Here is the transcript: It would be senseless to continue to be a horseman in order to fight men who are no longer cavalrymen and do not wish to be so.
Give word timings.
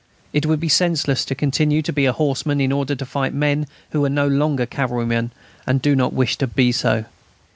It 0.33 0.47
would 0.47 0.59
be 0.59 0.67
senseless 0.67 1.23
to 1.25 1.35
continue 1.35 1.83
to 1.83 1.93
be 1.93 2.07
a 2.07 2.11
horseman 2.11 2.59
in 2.59 2.71
order 2.71 2.95
to 2.95 3.05
fight 3.05 3.35
men 3.35 3.67
who 3.91 4.03
are 4.03 4.09
no 4.09 4.27
longer 4.27 4.65
cavalrymen 4.65 5.29
and 5.67 5.79
do 5.79 5.95
not 5.95 6.11
wish 6.11 6.37
to 6.37 6.47
be 6.47 6.71
so. 6.71 7.05